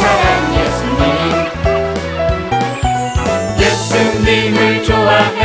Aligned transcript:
사랑 0.00 0.54
예수님. 0.54 1.02
예수님을 3.60 4.82
좋아해 4.84 5.39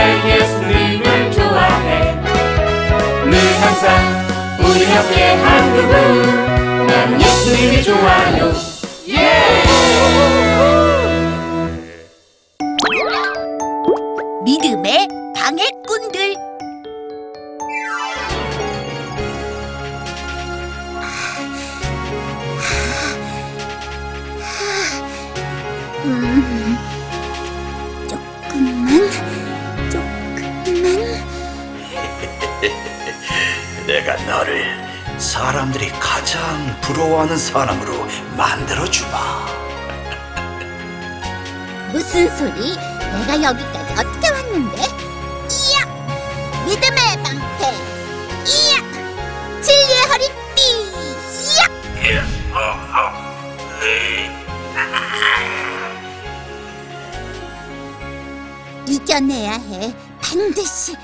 우리 4.75 4.83
옆에 4.93 5.35
한 5.35 5.73
그분. 5.73 6.87
나는 6.87 7.21
예수님이 7.21 7.81
좋아요. 7.81 8.53
믿음 9.05 10.34
너를 34.27 34.85
사람들이 35.19 35.89
가장 35.99 36.79
부러워하는 36.81 37.37
사람으로 37.37 38.07
만들어주마. 38.35 39.45
무슨 41.91 42.35
소리? 42.35 42.75
내가 42.75 43.41
여기까지 43.41 43.93
어떻게 43.93 44.29
왔는데? 44.29 44.81
이야! 44.81 45.85
믿음의 46.65 47.23
방패! 47.23 47.65
이야! 48.45 49.61
진리의 49.61 50.01
허리띠! 50.09 50.61
이야! 51.53 52.25
이겨내야 58.87 59.51
해. 59.53 59.95
반드시. 60.21 60.95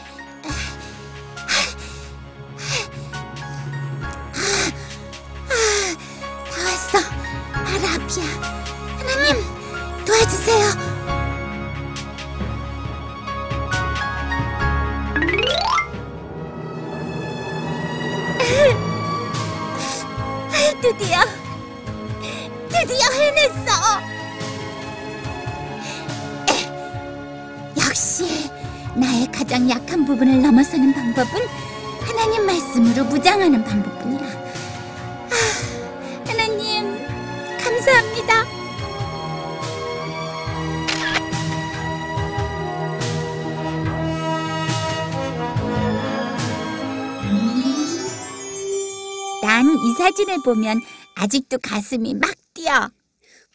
나의 29.01 29.31
가장 29.31 29.67
약한 29.67 30.05
부분을 30.05 30.43
넘어서는 30.43 30.93
방법은 30.93 31.31
하나님 32.01 32.45
말씀으로 32.45 33.03
무장하는 33.05 33.63
방법뿐이라. 33.63 34.27
아, 34.27 36.27
하나님, 36.27 36.99
감사합니다. 37.57 38.45
난 49.41 49.65
이 49.65 49.93
사진을 49.93 50.41
보면 50.43 50.79
아직도 51.15 51.57
가슴이 51.59 52.13
막 52.15 52.31
뛰어. 52.53 52.89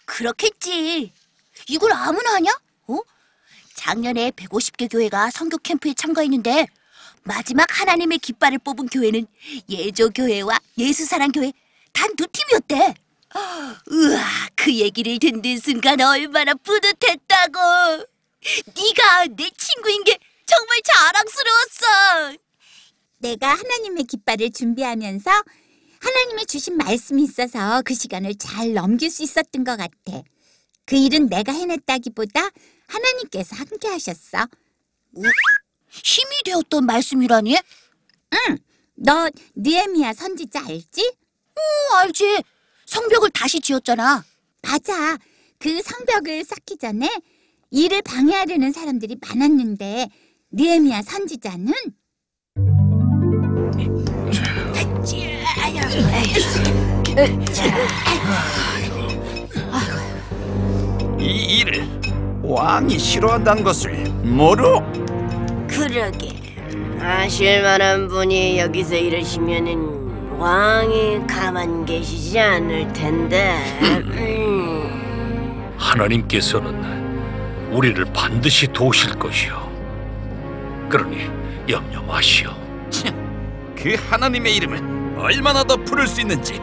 그렇겠지. 0.04 1.12
이걸 1.68 1.92
아무나 1.92 2.34
하냐? 2.34 2.50
어? 2.88 2.98
작년에 3.76 4.30
150개 4.32 4.90
교회가 4.90 5.30
선교 5.30 5.58
캠프에 5.58 5.94
참가했는데 5.94 6.66
마지막 7.22 7.66
하나님의 7.80 8.18
깃발을 8.18 8.58
뽑은 8.58 8.88
교회는 8.88 9.26
예조 9.68 10.10
교회와 10.10 10.58
예수사랑 10.78 11.30
교회 11.32 11.52
단 11.92 12.14
두 12.16 12.26
팀이었대. 12.26 12.94
우와, 13.90 14.20
그 14.54 14.72
얘기를 14.74 15.18
듣는 15.18 15.58
순간 15.58 16.00
얼마나 16.00 16.54
뿌듯했다고. 16.54 17.58
네가 18.74 19.26
내 19.36 19.50
친구인 19.56 20.04
게 20.04 20.18
정말 20.46 20.78
자랑스러웠어. 20.84 22.38
내가 23.18 23.48
하나님의 23.50 24.04
깃발을 24.04 24.50
준비하면서 24.52 25.30
하나님이 26.00 26.46
주신 26.46 26.76
말씀이 26.76 27.24
있어서 27.24 27.82
그 27.82 27.94
시간을 27.94 28.36
잘 28.36 28.72
넘길 28.72 29.10
수 29.10 29.22
있었던 29.22 29.64
것 29.64 29.76
같아. 29.76 30.22
그 30.84 30.96
일은 30.96 31.26
내가 31.28 31.52
해냈다기보다 31.52 32.50
하나님께서 32.88 33.56
함께 33.56 33.88
하셨어. 33.88 34.46
힘이 35.90 36.42
되었던 36.44 36.84
말씀이라니? 36.84 37.56
응. 37.56 38.58
너 38.94 39.28
느헤미야 39.54 40.12
선지자 40.12 40.66
알지? 40.66 41.02
응, 41.58 41.96
알지. 41.98 42.42
성벽을 42.86 43.30
다시 43.30 43.60
지었잖아. 43.60 44.24
맞아. 44.62 45.18
그 45.58 45.82
성벽을 45.82 46.44
쌓기 46.44 46.76
전에 46.78 47.08
일을 47.70 48.02
방해하려는 48.02 48.72
사람들이 48.72 49.16
많았는데 49.20 50.08
느헤미야 50.50 51.02
선지자는 51.02 51.72
이 61.18 61.58
일을 61.60 62.05
왕이 62.46 62.96
싫어한다는 62.98 63.64
것을 63.64 63.92
모르? 64.22 64.78
그러게 65.66 66.30
아실 67.00 67.62
만한 67.62 68.06
분이 68.06 68.58
여기서 68.60 68.94
이러시면은 68.94 70.38
왕이 70.38 71.26
가만 71.26 71.84
계시지 71.84 72.38
않을 72.38 72.92
텐데 72.92 73.58
음. 73.82 75.74
하나님께서는 75.76 77.72
우리를 77.72 78.04
반드시 78.12 78.66
도우실 78.68 79.18
것이요. 79.18 79.66
그러니 80.88 81.28
염려 81.68 82.00
마시오. 82.02 82.50
그 83.76 83.96
하나님의 84.08 84.54
이름을 84.56 85.18
얼마나 85.18 85.64
더 85.64 85.76
부를 85.76 86.06
수 86.06 86.20
있는지 86.20 86.60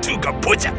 두고 0.00 0.40
보자. 0.40 0.74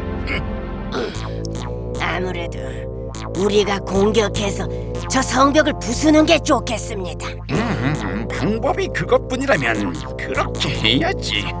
아무래도 2.00 2.87
우리가 3.36 3.78
공격해서 3.80 4.66
저 5.10 5.20
성벽을 5.22 5.74
부수는 5.80 6.26
게 6.26 6.38
좋겠습니다 6.38 7.26
음, 7.50 8.26
방법이 8.30 8.88
그것뿐이라면 8.88 9.92
그렇게 10.16 10.68
해야지. 10.70 11.44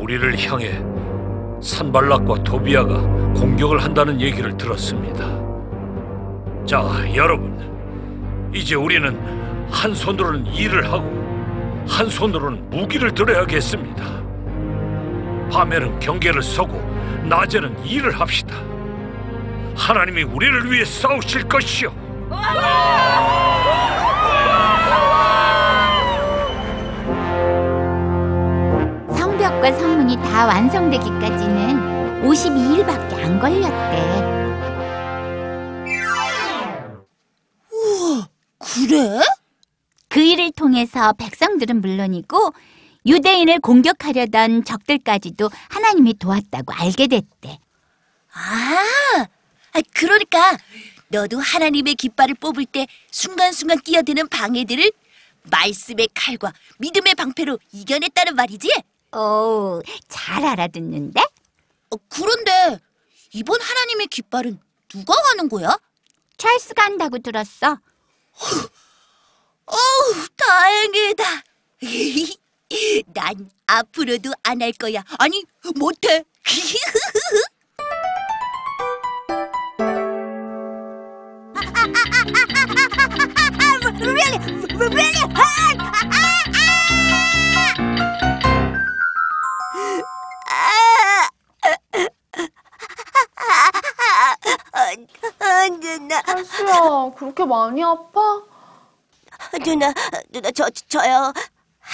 우리를 0.00 0.38
향해 0.46 0.82
산발락과 1.60 2.42
토비아가 2.42 3.00
공격을 3.34 3.82
한다는 3.82 4.20
얘기를 4.20 4.56
들었습니다. 4.56 5.24
자, 6.66 6.84
여러분. 7.14 7.54
이제 8.54 8.74
우리는 8.74 9.18
한 9.70 9.94
손으로는 9.94 10.46
일을 10.46 10.90
하고 10.92 11.04
한 11.88 12.08
손으로는 12.08 12.70
무기를 12.70 13.12
들어야겠습니다. 13.12 14.23
밤에는 15.50 15.98
경계를 16.00 16.42
서고 16.42 16.80
낮에는 17.28 17.84
일을 17.86 18.18
합시다. 18.18 18.56
하나님이 19.76 20.22
우리를 20.22 20.70
위해 20.70 20.84
싸우실 20.84 21.48
것이요. 21.48 21.92
성벽과 29.16 29.72
성문이 29.72 30.16
다 30.22 30.46
완성되기까지는 30.46 32.22
52일밖에 32.24 33.24
안 33.24 33.38
걸렸대. 33.38 34.34
우와, 37.72 38.28
그래? 38.60 39.20
그 40.08 40.20
일을 40.20 40.52
통해서 40.52 41.12
백성들은 41.14 41.80
물론이고 41.80 42.52
유대인을 43.06 43.60
공격하려던 43.60 44.64
적들까지도 44.64 45.50
하나님이 45.68 46.14
도왔다고 46.14 46.72
알게 46.72 47.06
됐대. 47.08 47.58
아, 48.32 49.26
그러니까 49.94 50.56
너도 51.08 51.38
하나님의 51.38 51.94
깃발을 51.96 52.34
뽑을 52.36 52.64
때 52.66 52.86
순간순간 53.10 53.78
끼어드는 53.80 54.28
방해들을 54.28 54.90
말씀의 55.50 56.08
칼과 56.14 56.52
믿음의 56.78 57.14
방패로 57.14 57.58
이겨냈다는 57.72 58.34
말이지? 58.34 58.68
오, 59.12 59.80
잘 60.08 60.44
알아듣는데? 60.44 61.20
어, 61.20 61.96
그런데 62.08 62.78
이번 63.32 63.60
하나님의 63.60 64.06
깃발은 64.08 64.58
누가 64.88 65.14
가는 65.14 65.48
거야? 65.48 65.78
찰스가 66.36 66.84
한다고 66.84 67.18
들었어. 67.18 67.78
어우, 69.66 70.26
다행이다. 70.36 71.24
난 73.12 73.50
앞으로도 73.66 74.32
안 74.42 74.62
할 74.62 74.72
거야. 74.72 75.02
아니, 75.18 75.44
못해. 75.76 76.24
really? 84.00 84.38
Really? 84.78 85.14
누나, 95.80 96.22
찰스야, 96.22 97.10
그렇게 97.16 97.44
많이 97.44 97.82
아파? 97.82 98.42
누나, 99.64 99.92
누나, 100.30 100.50
저, 100.50 100.68
저요. 100.70 101.32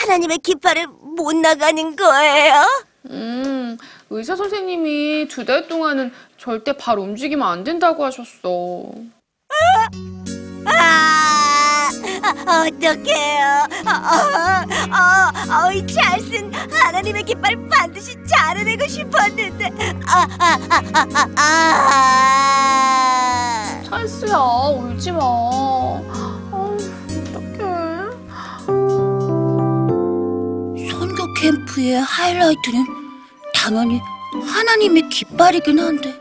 하나님의 0.01 0.39
깃발을 0.39 0.87
못 0.89 1.35
나가는 1.37 1.95
거예요? 1.97 2.53
음, 3.11 3.77
의사 4.11 4.35
선생님이 4.37 5.29
두 5.29 5.45
달 5.45 5.69
동안은 5.69 6.13
절대 6.39 6.73
발 6.77 6.99
움직이면 6.99 7.47
안 7.47 7.65
된다고 7.65 8.05
하셨어. 8.05 8.93
아, 10.65 11.91
어떡해요. 12.67 13.67
어, 13.87 13.91
어, 14.97 15.67
어이, 15.69 15.87
찰슨, 15.87 16.53
하나님의 16.55 17.25
깃발 17.25 17.57
반드시 17.69 18.17
자르내고 18.27 18.87
싶었는데. 18.87 19.71
아, 20.07 20.27
아, 20.39 20.59
아, 20.71 20.81
아, 20.95 21.07
아, 21.15 21.27
아. 23.77 23.83
찰스야, 23.89 24.37
울지 24.39 25.13
마. 25.13 25.19
캠프의 31.41 31.95
하이라이트는 31.95 32.85
당연히 33.55 33.99
하나님의 34.47 35.09
깃발이긴 35.09 35.79
한데. 35.79 36.21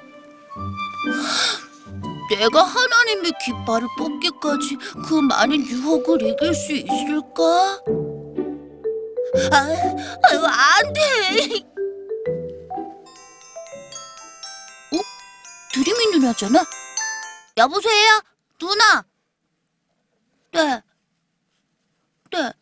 내가 2.30 2.64
하나님의 2.64 3.34
깃발을 3.44 3.88
뽑기까지 3.98 4.78
그 5.06 5.16
많은 5.16 5.68
유혹을 5.68 6.22
이길 6.22 6.54
수 6.54 6.72
있을까? 6.72 7.82
아, 9.52 9.58
아유, 10.24 10.46
안 10.46 10.94
돼! 10.94 11.66
어? 14.94 15.00
드림이 15.74 16.18
누나잖아? 16.18 16.64
여보세요? 17.58 18.22
누나! 18.58 19.04
네. 20.54 20.82
네. 22.32 22.54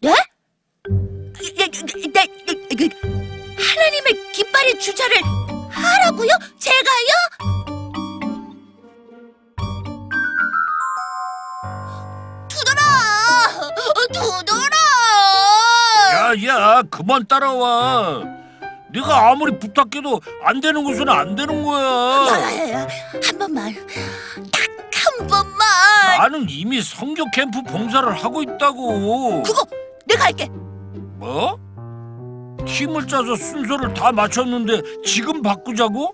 네? 0.00 0.35
하나님의 3.58 4.32
깃발의 4.32 4.78
주자를 4.80 5.16
하라고요? 5.70 6.28
제가요? 6.58 7.12
두더라! 12.48 12.82
두더라! 14.12 14.76
야야 16.14 16.82
그만 16.90 17.26
따라와. 17.26 18.22
네가 18.92 19.30
아무리 19.30 19.58
부탁해도 19.58 20.20
안 20.44 20.60
되는 20.60 20.82
것은 20.82 21.08
안 21.08 21.36
되는 21.36 21.62
거야. 21.62 21.84
야야야야, 22.28 22.86
한 23.24 23.38
번만, 23.38 23.74
딱 24.52 24.66
한 25.18 25.26
번만. 25.26 25.58
나는 26.18 26.46
이미 26.48 26.80
성교 26.82 27.30
캠프 27.32 27.62
봉사를 27.62 28.10
하고 28.12 28.42
있다고. 28.42 29.42
그거 29.42 29.66
내가 30.06 30.24
할게. 30.24 30.48
뭐? 31.18 31.58
팀을 32.66 33.06
짜서 33.06 33.36
순서를 33.36 33.94
다 33.94 34.12
맞췄는데 34.12 35.02
지금 35.04 35.40
바꾸자고? 35.42 36.12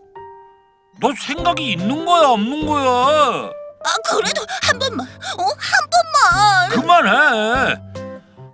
너 1.01 1.13
생각이 1.19 1.73
있는 1.73 2.05
거야 2.05 2.29
없는 2.29 2.67
거야? 2.67 2.85
아 3.85 3.95
그래도 4.09 4.43
한 4.63 4.79
번만, 4.79 5.07
어, 5.07 5.43
한 5.59 5.91
번만. 5.91 6.71
그만해. 6.71 7.77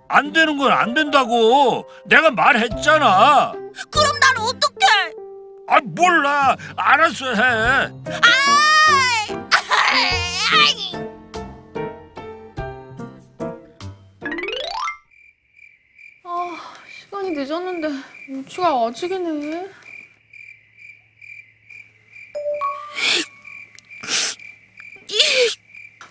안 0.07 0.33
되는 0.33 0.57
건 0.57 0.71
안 0.71 0.93
된다고. 0.95 1.85
내가 2.05 2.31
말했잖아. 2.31 3.51
그럼 3.91 4.19
난 4.19 4.37
어떡해? 4.39 5.13
아 5.67 5.79
몰라. 5.83 6.55
알아서 6.75 7.25
해. 7.35 7.41
아이, 7.41 9.29
아이, 9.29 10.93
아이. 10.93 11.08
시간이 17.29 17.31
늦었는데 17.31 17.89
눈치가 18.29 18.85
아직이네. 18.87 19.67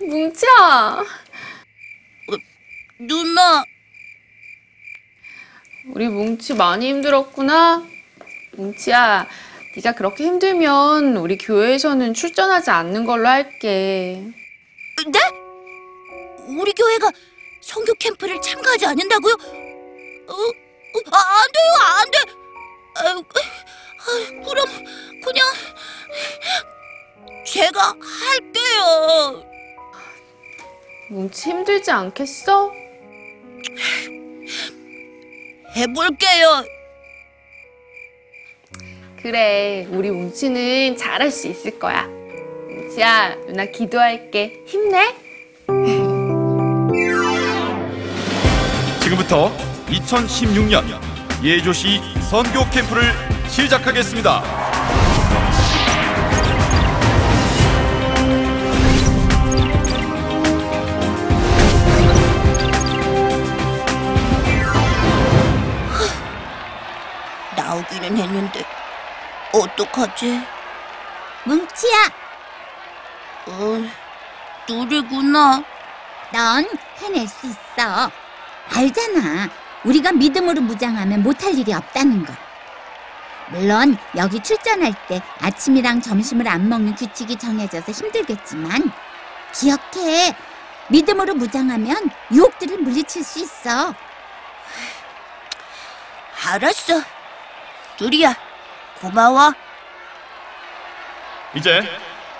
뭉치야, 0.00 1.05
누나, 3.00 3.65
우리 5.93 6.09
뭉치 6.09 6.55
많이 6.55 6.88
힘들었구나. 6.88 7.85
뭉치야, 8.53 9.26
네가 9.76 9.93
그렇게 9.94 10.25
힘들면 10.25 11.17
우리 11.17 11.37
교회에서는 11.37 12.15
출전하지 12.15 12.70
않는 12.70 13.05
걸로 13.05 13.29
할게. 13.29 14.23
네? 15.06 15.19
우리 16.47 16.73
교회가 16.73 17.11
성교 17.61 17.94
캠프를 17.94 18.41
참가하지 18.41 18.87
않는다고요? 18.87 19.35
어, 20.29 20.32
어, 20.32 20.68
아, 21.10 21.16
안 21.16 21.52
돼요, 21.52 21.72
안 21.82 22.10
돼. 22.10 22.18
아유, 22.96 23.22
아, 23.24 24.44
그럼 24.44 24.66
그냥 25.24 25.46
제가 27.46 27.94
할게요. 28.31 29.44
뭉치 31.10 31.50
힘들지 31.50 31.90
않겠어? 31.90 32.72
해볼게요. 35.76 36.64
그래, 39.22 39.86
우리 39.90 40.10
뭉치는 40.10 40.96
잘할 40.96 41.31
수 41.31 41.48
있을 41.48 41.78
거야. 41.78 42.06
뭉치야, 42.06 43.34
누나 43.46 43.64
기도할게. 43.64 44.62
힘내. 44.67 45.14
지금부터 49.00 49.50
2016년 49.90 50.84
예조시 51.42 52.00
선교 52.28 52.68
캠프를 52.70 53.14
시작하겠습니다. 53.48 54.42
나오기는 67.56 68.16
했는데 68.16 68.64
어떡하지? 69.52 70.42
뭉치야, 71.44 72.10
어, 73.46 73.82
누리구나. 74.68 75.62
넌 76.30 76.68
해낼 77.00 77.26
수 77.26 77.46
있어. 77.46 78.10
알잖아. 78.74 79.48
우리가 79.85 80.13
믿음으로 80.13 80.61
무장하면 80.61 81.23
못할 81.23 81.56
일이 81.56 81.73
없다는 81.73 82.25
거. 82.25 82.32
물론 83.51 83.97
여기 84.17 84.41
출전할 84.41 84.94
때 85.08 85.23
아침이랑 85.41 86.03
점심을 86.03 86.47
안 86.49 86.69
먹는 86.69 86.94
규칙이 86.94 87.37
정해져서 87.37 87.93
힘들겠지만 87.93 88.91
기억해. 89.55 90.35
믿음으로 90.89 91.35
무장하면 91.35 92.11
유혹들을 92.32 92.79
물리칠 92.79 93.23
수 93.23 93.41
있어. 93.41 93.94
알았어. 96.47 97.03
누리야, 98.01 98.35
고마워. 99.01 99.53
이제 101.55 101.82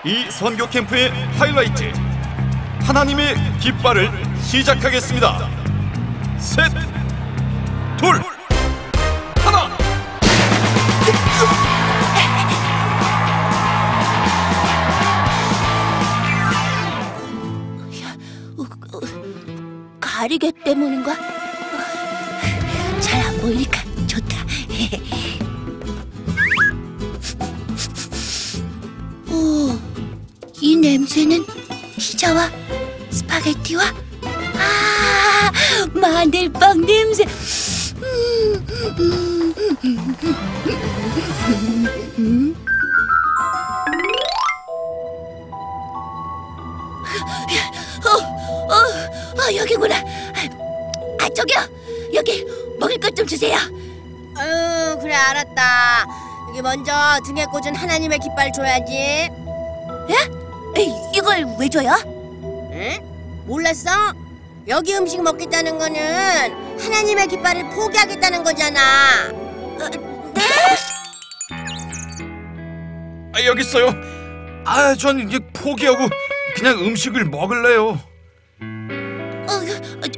이 0.05 0.31
선교 0.31 0.69
캠프의 0.69 1.11
하이라이트 1.39 1.93
하나님의 2.87 3.35
깃발을 3.61 4.11
시작하겠습니다. 4.41 5.49
셋, 6.39 6.71
둘 7.99 8.21
하나 9.41 9.69
가리개 20.01 20.53
때문인가? 20.65 21.15
잘 23.01 23.21
안 23.23 23.37
보이니까 23.41 23.83
좋다. 24.07 24.37
오, 29.31 29.79
이 30.61 30.77
냄새는 30.77 31.45
피자와 31.97 32.51
스파게티와 33.11 33.83
아 34.25 35.53
마늘빵 35.95 36.81
냄새. 36.85 37.25
어, 48.05 48.11
어, 48.73 48.77
어, 48.77 49.55
여기구나. 49.57 49.97
아, 49.97 51.29
저기요. 51.35 51.61
여기 52.15 52.45
먹을 52.79 52.99
것 52.99 53.11
좀 53.15 53.27
주세요. 53.27 53.57
어 53.57 54.99
그래 55.01 55.13
알았다. 55.15 56.07
여기 56.51 56.63
먼저 56.63 56.93
등에 57.27 57.45
꽂은 57.47 57.75
하나님의 57.75 58.19
깃발 58.21 58.53
줘야지. 58.53 59.29
에이, 60.77 60.93
이걸 61.15 61.45
왜 61.59 61.69
줘요? 61.69 61.91
응? 62.73 62.99
몰랐어? 63.47 63.91
여기 64.69 64.95
음식 64.95 65.21
먹겠다는 65.23 65.79
거는 65.79 66.68
하나님의 66.81 67.27
깃발을 67.29 67.69
포기하겠다는 67.71 68.43
거잖아. 68.45 68.81
아, 73.35 73.45
여기 73.45 73.61
있어요. 73.61 73.93
아, 74.65 74.95
전 74.95 75.21
이제 75.21 75.39
포기하고 75.53 76.09
그냥 76.55 76.79
음식을 76.79 77.25
먹을래요. 77.27 77.89
어, 77.91 79.53
어, 79.53 79.61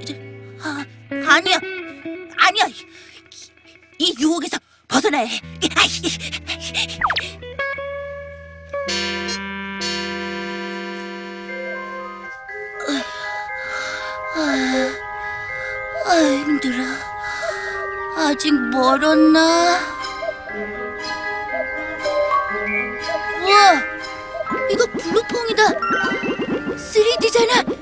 저, 0.05 0.14
아, 0.62 0.85
아니야. 1.29 1.59
아니야. 2.38 2.67
이 3.99 4.14
유혹에서 4.19 4.57
벗어나야 4.88 5.25
해. 5.25 5.40
아이. 5.76 5.90
아, 16.11 16.12
아, 16.12 16.17
힘들어. 16.19 16.83
아직 18.17 18.52
멀었나? 18.52 19.79
우와, 23.43 23.83
이거 24.73 24.87
블루퐁이다. 24.87 25.62
3D잖아. 26.76 27.81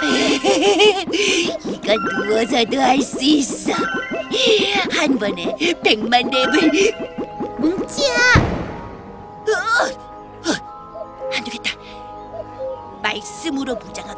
이거 1.64 1.94
누워서도 2.26 2.80
할 2.80 3.00
수 3.00 3.22
있어. 3.22 3.72
한 4.92 5.16
번에 5.18 5.54
백만 5.82 6.22
랩을. 6.30 7.60
뭉치야. 7.60 8.16
어, 9.48 9.84
어, 10.50 10.50
안 11.34 11.44
되겠다. 11.44 11.70
말씀으로 13.02 13.76
무장하고 13.76 14.17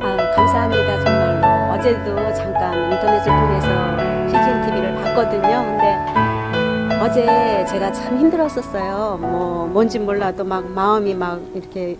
아, 0.00 0.32
감사합니다 0.34 1.04
정말로 1.04 1.72
어제도 1.72 2.16
잠깐 2.34 2.92
인터넷을 2.92 3.26
통해서 3.26 3.68
CGN 4.28 4.66
TV를 4.66 4.94
봤거든요. 5.02 5.64
근데 5.64 5.96
어제 7.00 7.64
제가 7.68 7.92
참 7.92 8.18
힘들었었어요. 8.18 9.18
뭐 9.20 9.66
뭔지 9.66 9.98
몰라도 9.98 10.44
막 10.44 10.70
마음이 10.70 11.14
막 11.14 11.40
이렇게 11.54 11.96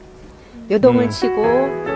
요동을 0.70 1.04
음. 1.04 1.10
치고 1.10 1.95